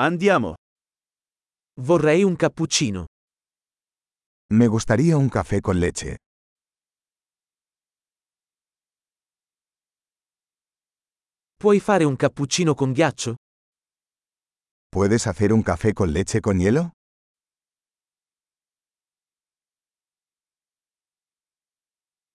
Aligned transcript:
Andiamo. 0.00 0.54
Vorrei 1.80 2.22
un 2.22 2.36
cappuccino. 2.36 3.06
Me 4.54 4.68
gustaría 4.68 5.16
un 5.16 5.28
café 5.28 5.60
con 5.60 5.76
leche. 5.80 6.18
Puoi 11.56 11.80
fare 11.80 12.04
un 12.04 12.14
cappuccino 12.14 12.76
con 12.76 12.92
ghiaccio? 12.92 13.34
¿Puedes 14.88 15.26
hacer 15.26 15.52
un 15.52 15.62
café 15.62 15.92
con 15.92 16.12
leche 16.12 16.40
con 16.40 16.60
hielo? 16.60 16.92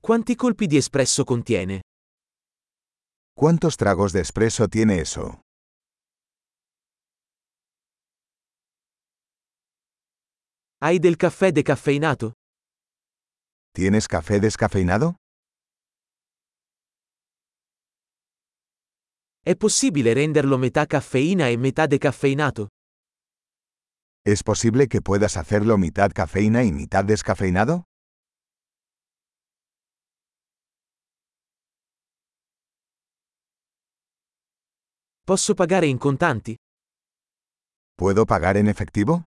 Quanti 0.01 0.35
colpi 0.35 0.67
di 0.67 0.79
espresso 0.79 1.25
contiene? 1.25 1.83
¿Cuántos 3.35 3.77
tragos 3.77 4.13
de 4.13 4.21
espresso 4.21 4.67
tiene 4.67 5.01
eso? 5.01 5.43
Hai 10.85 10.99
del 10.99 11.15
caffè 11.15 11.53
decaffeinato? 11.53 12.33
¿Tienes 13.71 14.09
café 14.09 14.41
descafeinado? 14.41 15.15
È 19.41 19.55
possibile 19.55 20.13
renderlo 20.13 20.59
metà 20.59 20.87
caffeina 20.87 21.47
e 21.47 21.57
metà 21.57 21.87
decaffeinato? 21.87 22.67
¿Es 24.25 24.43
posible 24.43 24.89
que 24.89 25.01
puedas 25.01 25.37
hacerlo 25.37 25.79
mitad 25.79 26.11
cafeína 26.13 26.65
y 26.65 26.73
mitad 26.73 27.05
descafeinado? 27.05 27.85
Posso 35.25 35.55
pagare 35.55 35.87
in 35.87 35.99
contanti? 35.99 36.57
¿Puedo 37.97 38.27
pagar 38.27 38.57
en 38.57 38.67
efectivo? 38.67 39.25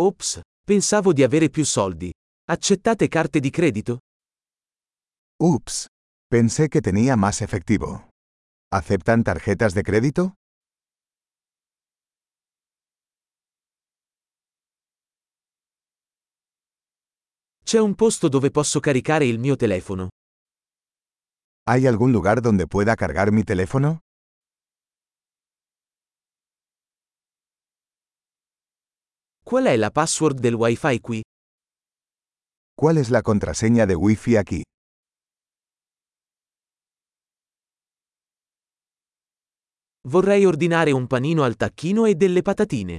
Ops, 0.00 0.40
pensavo 0.64 1.12
di 1.12 1.24
avere 1.24 1.50
più 1.50 1.64
soldi. 1.64 2.12
Accettate 2.50 3.08
carte 3.08 3.40
di 3.40 3.50
credito? 3.50 3.98
Ups. 5.42 5.88
Pensé 6.28 6.68
que 6.68 6.80
tenía 6.80 7.16
más 7.16 7.42
efectivo. 7.42 8.08
¿Aceptan 8.72 9.24
tarjetas 9.24 9.74
de 9.74 9.82
crédito? 9.82 10.34
C'è 17.64 17.80
un 17.80 17.96
posto 17.96 18.28
dove 18.28 18.50
posso 18.52 18.78
caricare 18.78 19.24
il 19.24 19.40
mio 19.40 19.56
telefono. 19.56 20.10
¿Hay 21.66 21.88
algún 21.88 22.12
lugar 22.12 22.40
donde 22.40 22.68
pueda 22.68 22.94
cargar 22.94 23.32
mi 23.32 23.42
teléfono? 23.42 23.98
Qual 29.48 29.64
è 29.64 29.76
la 29.78 29.90
password 29.90 30.40
del 30.40 30.52
wifi 30.52 31.00
qui? 31.00 31.22
¿Cuál 32.74 32.98
es 32.98 33.08
la 33.08 33.22
contraseña 33.22 33.86
de 33.86 33.94
Wi-Fi 33.94 34.36
aquí? 34.36 34.62
Vorrei 40.06 40.44
ordinare 40.44 40.92
un 40.92 41.06
panino 41.06 41.44
al 41.44 41.56
tacchino 41.56 42.04
e 42.04 42.14
delle 42.14 42.42
patatine. 42.42 42.98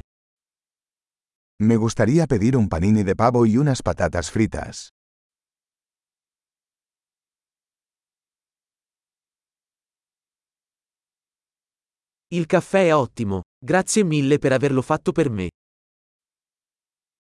Me 1.61 1.75
gustaría 1.75 2.25
pedir 2.25 2.55
un 2.55 2.67
panini 2.67 3.03
de 3.03 3.14
pavo 3.14 3.45
y 3.45 3.55
unas 3.58 3.83
patatas 3.83 4.31
fritas. 4.31 4.88
Il 12.30 12.47
caffè 12.47 12.88
è 12.88 12.95
ottimo, 12.95 13.42
grazie 13.64 14.03
mille 14.03 14.39
per 14.39 14.53
averlo 14.53 14.81
fatto 14.81 15.11
per 15.11 15.30
me. 15.30 15.50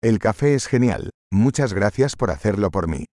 El 0.04 0.18
café 0.18 0.56
es 0.56 0.66
genial. 0.66 1.12
Muchas 1.32 1.74
gracias 1.74 2.16
por 2.16 2.32
hacerlo 2.32 2.72
por 2.72 2.88
mí. 2.88 3.06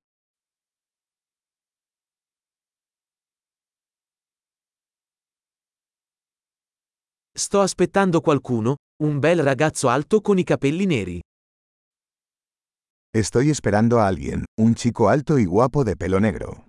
Sto 7.37 7.61
aspettando 7.61 8.23
qualcuno, 8.23 8.77
un 9.03 9.21
bel 9.21 9.45
ragazzo 9.45 9.91
alto 9.91 10.23
con 10.23 10.39
i 10.39 10.45
capelli 10.45 10.87
neri. 10.87 11.21
Estoy 13.15 13.51
esperando 13.51 14.01
a 14.01 14.09
alguien, 14.09 14.47
un 14.59 14.75
chico 14.75 15.11
alto 15.11 15.39
y 15.39 15.45
guapo 15.45 15.85
de 15.85 15.95
pelo 15.95 16.21
negro. 16.21 16.65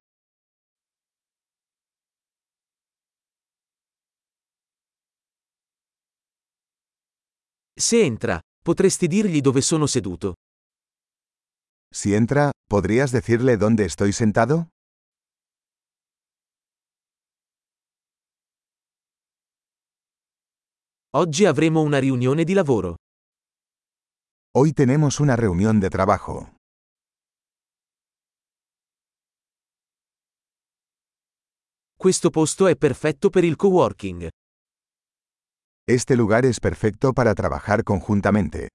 Se 7.78 8.06
entra, 8.06 8.42
potresti 8.70 9.08
dirgli 9.08 9.42
dove 9.42 9.62
sono 9.62 9.88
seduto. 9.88 10.36
Si 11.92 12.14
entra, 12.14 12.52
¿podrías 12.68 13.12
decirle 13.12 13.58
dónde 13.58 13.84
estoy 13.86 14.14
sentado? 14.14 14.68
Oggi 21.16 21.46
avremo 21.46 21.82
una 21.82 21.98
riunione 21.98 22.44
di 22.44 22.54
lavoro. 22.54 22.98
Hoy 24.56 24.74
tenemos 24.74 25.20
una 25.20 25.36
reunión 25.36 25.80
de 25.80 25.90
trabajo. 25.90 26.54
Questo 31.98 32.30
posto 32.30 32.68
è 32.68 32.76
perfetto 32.76 33.32
per 33.32 33.44
il 33.44 33.56
coworking. 33.56 34.30
Este 35.92 36.16
lugar 36.16 36.46
es 36.46 36.60
perfecto 36.60 37.14
para 37.14 37.34
trabajar 37.34 37.84
conjuntamente. 37.84 38.68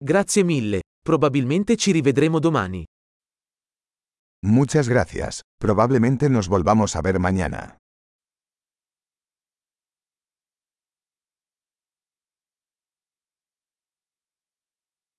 Grazie 0.00 0.42
mille, 0.42 0.80
probabilmente 1.04 1.76
ci 1.76 1.92
rivedremo 1.92 2.40
domani. 2.40 2.84
Muchas 4.42 4.88
gracias. 4.88 5.42
Probablemente 5.60 6.28
nos 6.28 6.48
volvamos 6.48 6.96
a 6.96 7.00
ver 7.00 7.20
mañana. 7.20 7.78